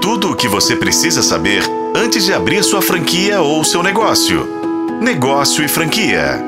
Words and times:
Tudo 0.00 0.30
o 0.30 0.34
que 0.34 0.48
você 0.48 0.74
precisa 0.74 1.22
saber 1.22 1.62
antes 1.94 2.24
de 2.24 2.32
abrir 2.32 2.64
sua 2.64 2.80
franquia 2.80 3.42
ou 3.42 3.62
seu 3.62 3.82
negócio. 3.82 4.48
Negócio 4.98 5.62
e 5.62 5.68
franquia. 5.68 6.42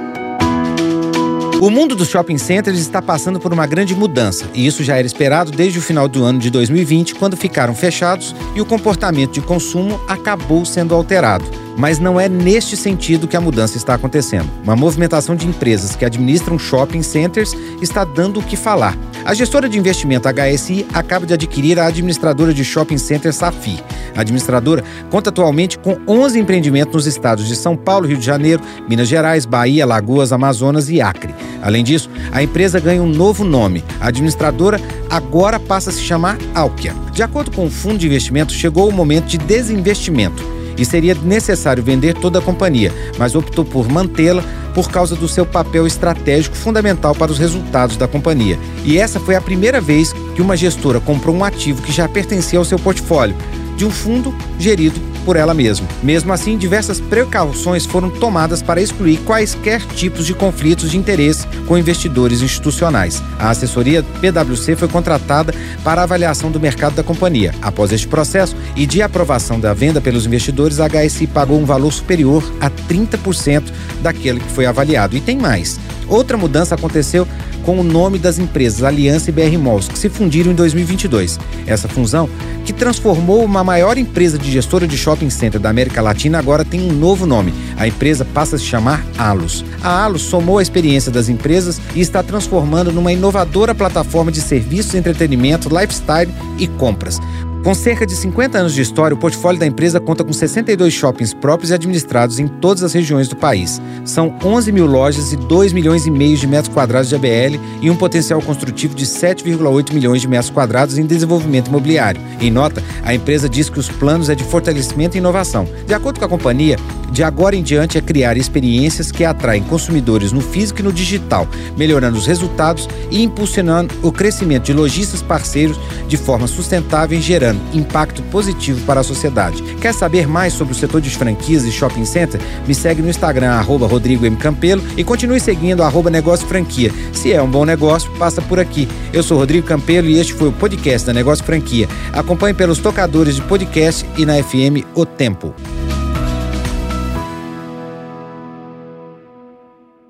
O 1.61 1.71
mundo 1.71 1.95
dos 1.95 2.09
shopping 2.09 2.39
centers 2.39 2.79
está 2.79 3.03
passando 3.03 3.39
por 3.39 3.53
uma 3.53 3.67
grande 3.67 3.95
mudança, 3.95 4.49
e 4.55 4.67
isso 4.67 4.83
já 4.83 4.97
era 4.97 5.07
esperado 5.07 5.51
desde 5.51 5.79
o 5.79 5.83
final 5.83 6.09
do 6.09 6.25
ano 6.25 6.39
de 6.39 6.49
2020, 6.49 7.15
quando 7.15 7.37
ficaram 7.37 7.75
fechados 7.75 8.35
e 8.55 8.61
o 8.61 8.65
comportamento 8.65 9.33
de 9.33 9.43
consumo 9.43 10.01
acabou 10.09 10.65
sendo 10.65 10.95
alterado. 10.95 11.45
Mas 11.77 11.99
não 11.99 12.21
é 12.21 12.29
neste 12.29 12.77
sentido 12.77 13.27
que 13.27 13.37
a 13.37 13.41
mudança 13.41 13.77
está 13.77 13.95
acontecendo. 13.95 14.49
Uma 14.63 14.77
movimentação 14.77 15.35
de 15.35 15.47
empresas 15.47 15.97
que 15.97 16.05
administram 16.05 16.59
shopping 16.59 17.03
centers 17.03 17.55
está 17.81 18.05
dando 18.05 18.41
o 18.41 18.43
que 18.43 18.57
falar. 18.57 18.97
A 19.25 19.35
gestora 19.35 19.69
de 19.69 19.79
investimento 19.79 20.29
HSI 20.29 20.87
acaba 20.93 21.25
de 21.25 21.35
adquirir 21.35 21.79
a 21.79 21.87
administradora 21.87 22.53
de 22.53 22.65
shopping 22.65 22.99
center 22.99 23.33
Safi. 23.33 23.83
A 24.17 24.21
administradora 24.21 24.83
conta 25.11 25.31
atualmente 25.31 25.79
com 25.79 25.99
11 26.07 26.39
empreendimentos 26.39 26.95
nos 26.95 27.07
estados 27.07 27.47
de 27.47 27.57
São 27.57 27.77
Paulo, 27.77 28.07
Rio 28.07 28.19
de 28.19 28.27
Janeiro, 28.27 28.63
Minas 28.89 29.09
Gerais, 29.09 29.47
Bahia, 29.47 29.87
Lagoas, 29.87 30.33
Amazonas 30.33 30.91
e 30.91 31.01
Acre. 31.01 31.35
Além 31.63 31.85
disso, 31.85 32.11
a 32.33 32.43
empresa 32.43 32.81
ganha 32.81 33.03
um 33.03 33.09
novo 33.09 33.45
nome. 33.45 33.85
A 34.01 34.09
administradora 34.09 34.81
agora 35.09 35.59
passa 35.61 35.91
a 35.91 35.93
se 35.93 36.03
chamar 36.03 36.37
Alkia. 36.55 36.95
De 37.13 37.23
acordo 37.23 37.53
com 37.53 37.67
o 37.67 37.71
fundo 37.71 37.99
de 37.99 38.07
investimento, 38.07 38.53
chegou 38.53 38.89
o 38.89 38.93
momento 38.93 39.27
de 39.27 39.39
desinvestimento 39.39 40.62
e 40.77 40.85
seria 40.85 41.15
necessário 41.15 41.83
vender 41.83 42.15
toda 42.15 42.39
a 42.39 42.43
companhia, 42.43 42.93
mas 43.19 43.35
optou 43.35 43.65
por 43.65 43.89
mantê-la 43.89 44.43
por 44.75 44.91
causa 44.91 45.15
do 45.15 45.29
seu 45.29 45.45
papel 45.45 45.87
estratégico 45.87 46.57
fundamental 46.57 47.15
para 47.15 47.31
os 47.31 47.39
resultados 47.39 47.97
da 47.97 48.09
companhia. 48.09 48.59
E 48.85 48.99
essa 48.99 49.21
foi 49.21 49.37
a 49.37 49.41
primeira 49.41 49.81
vez 49.81 50.13
que 50.35 50.43
uma 50.43 50.57
gestora 50.57 51.01
comprou 51.01 51.37
um 51.37 51.45
ativo 51.45 51.83
que 51.83 51.93
já 51.93 52.09
pertencia 52.09 52.59
ao 52.59 52.65
seu 52.65 52.79
portfólio, 52.79 53.37
de 53.77 53.85
um 53.85 53.91
fundo 53.91 54.35
gerido 54.59 55.12
por 55.25 55.37
ela 55.37 55.55
mesma. 55.55 55.87
Mesmo 56.03 56.33
assim, 56.33 56.57
diversas 56.57 57.01
precauções 57.01 57.87
foram 57.87 58.11
tomadas 58.11 58.63
para 58.63 58.81
excluir 58.81 59.19
quaisquer 59.19 59.81
tipos 59.95 60.27
de 60.27 60.35
conflitos 60.35 60.91
de 60.91 60.99
interesse 60.99 61.47
com 61.67 61.79
investidores 61.79 62.43
institucionais. 62.43 63.23
A 63.39 63.51
assessoria 63.51 64.03
PwC 64.21 64.77
foi 64.77 64.89
contratada 64.89 65.55
para 65.83 66.03
avaliação 66.03 66.51
do 66.51 66.61
mercado 66.61 66.95
da 66.95 67.03
companhia. 67.03 67.55
Após 67.63 67.93
este 67.93 68.09
processo 68.09 68.57
e 68.77 68.87
de 68.87 69.03
aprovação 69.03 69.59
da 69.59 69.73
venda 69.73 70.01
pelos 70.01 70.27
investidores, 70.27 70.81
a 70.81 70.89
HSI 70.89 71.27
pagou 71.27 71.59
um 71.59 71.65
valor 71.65 71.93
superior 71.93 72.43
a 72.61 72.71
30% 72.71 73.65
daquele 74.01 74.41
que 74.41 74.51
foi 74.51 74.67
avaliado. 74.67 75.17
E 75.17 75.21
tem 75.21 75.37
mais. 75.37 75.79
Outra 76.09 76.37
mudança 76.37 76.75
aconteceu 76.75 77.27
com 77.63 77.79
o 77.79 77.83
nome 77.83 78.19
das 78.19 78.39
empresas 78.39 78.83
Aliança 78.83 79.31
e 79.31 79.33
BR 79.33 79.57
Malls, 79.59 79.89
que 79.89 79.99
se 79.99 80.09
fundiram 80.09 80.53
em 80.53 80.55
2022. 80.55 81.39
Essa 81.67 81.89
fusão, 81.89 82.29
que 82.65 82.73
transformou 82.73 83.45
uma 83.45 83.65
maior 83.65 83.99
empresa 83.99 84.39
de 84.39 84.51
gestora 84.51 84.87
de 84.87 84.97
shopping 84.97 85.31
center 85.31 85.61
da 85.61 85.71
América 85.71 86.03
Latina, 86.03 86.39
agora 86.39 86.65
tem 86.65 86.81
um 86.81 86.93
novo 86.93 87.27
nome. 87.27 87.53
A 87.77 87.87
empresa 87.87 88.25
passa 88.25 88.57
a 88.57 88.59
se 88.59 88.65
chamar 88.65 89.05
Alus. 89.19 89.65
A 89.83 90.05
Alus 90.05 90.23
somou 90.23 90.59
a 90.59 90.63
experiência 90.63 91.11
das 91.11 91.29
empresas 91.29 91.81
e 91.95 92.01
está 92.01 92.23
transformando 92.23 92.93
numa 92.93 93.13
inovadora 93.13 93.75
plataforma 93.75 94.31
de 94.31 94.41
serviços, 94.41 94.95
entretenimento, 94.95 95.69
lifestyle 95.69 96.33
e 96.59 96.67
compras. 96.67 97.19
Com 97.63 97.75
cerca 97.75 98.05
de 98.05 98.17
50 98.17 98.59
anos 98.59 98.75
de 98.75 98.83
história, 98.83 99.15
o 99.15 99.19
portfólio 99.19 99.61
da 99.61 99.65
empresa 99.65 100.01
conta 100.01 100.25
com 100.25 100.33
62 100.33 100.93
shoppings 100.93 101.33
próprios 101.33 101.71
e 101.71 101.75
administrados 101.75 102.41
em 102.41 102.49
todas 102.49 102.83
as 102.83 102.93
regiões 102.93 103.29
do 103.29 103.37
país. 103.37 103.81
São 104.05 104.37
11 104.45 104.73
mil 104.73 104.85
lojas 104.85 105.33
e 105.33 105.37
2 105.37 105.73
milhões 105.73 106.05
e 106.05 106.11
meio 106.11 106.37
de 106.37 106.45
metros 106.45 106.75
quadrados 106.75 107.09
de 107.09 107.15
ABL 107.15 107.61
e 107.81 107.89
um 107.89 107.95
potencial 107.95 108.43
construtivo 108.43 108.97
de 108.97 109.07
7,8 109.07 109.93
milhões 109.93 110.21
de 110.21 110.27
metros 110.27 110.51
quadrados 110.51 110.99
em 110.99 111.07
desenvolvimento 111.07 111.69
imobiliário. 111.69 112.21
Em 112.41 112.51
nota, 112.51 112.83
a 113.05 113.15
empresa 113.15 113.49
diz 113.49 113.71
que 113.71 113.79
os 113.79 113.89
planos 113.89 114.29
é 114.29 114.35
de 114.35 114.43
fortalecimento 114.43 115.17
e 115.17 115.19
inovação. 115.19 115.69
De 115.87 115.95
acordo 115.95 116.19
com 116.19 116.25
a 116.25 116.29
companhia, 116.29 116.77
de 117.13 117.23
agora 117.23 117.55
em 117.55 117.63
diante 117.63 117.99
é 117.99 118.01
criar 118.01 118.39
experiências 118.39 119.13
que 119.13 119.23
atraem 119.25 119.63
consumidores 119.63 120.33
no 120.33 120.41
físico 120.41 120.81
e 120.81 120.83
no 120.83 120.93
digital, 120.93 121.47
melhorando 121.77 122.17
os 122.17 122.27
resultados 122.27 122.89
e 123.11 123.23
impulsionando 123.23 123.95
o 124.03 124.11
crescimento 124.11 124.65
de 124.65 124.73
lojistas 124.73 125.21
parceiros 125.21 125.79
de 126.09 126.17
forma 126.17 126.47
sustentável 126.47 127.19
e 127.19 127.21
gerando 127.21 127.61
impacto 127.75 128.23
positivo 128.25 128.81
para 128.87 129.01
a 129.01 129.05
sociedade. 129.05 129.63
Quer 129.81 129.93
saber 129.93 130.27
mais 130.27 130.55
sobre 130.55 130.73
o 130.73 130.77
setor 130.77 131.03
de 131.03 131.11
franquias 131.11 131.65
e 131.65 131.71
shopping 131.71 132.07
center? 132.07 132.41
Me 132.67 132.75
segue 132.75 133.03
no 133.03 133.11
Instagram, 133.11 133.51
arroba 133.51 133.87
Rodrigo 133.87 134.25
M. 134.25 134.37
Campelo 134.37 134.83
e 134.97 135.05
continue 135.05 135.39
seguindo 135.39 135.83
arroba 135.83 136.09
Negócio 136.09 136.47
Franquia. 136.47 136.91
Se 137.13 137.31
é 137.31 137.43
um 137.43 137.51
bom 137.51 137.67
negócio, 137.67 138.11
passa 138.13 138.41
por 138.41 138.59
aqui. 138.59 138.89
Eu 139.13 139.23
sou 139.23 139.37
Rodrigo 139.37 139.67
Campelo 139.67 140.09
e 140.09 140.19
este 140.19 140.33
foi 140.33 140.49
o 140.49 140.53
podcast 140.53 141.07
da 141.07 141.13
Negócio 141.13 141.45
Franquia. 141.45 141.87
Acompanhe 142.13 142.55
pelos 142.55 142.79
tocadores 142.79 143.37
de 143.37 143.43
podcast 143.43 144.07
e 144.17 144.25
na 144.25 144.43
FM 144.43 144.87
O 144.95 145.05
Tempo. 145.05 145.55